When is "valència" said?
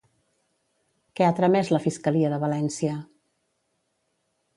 2.45-2.95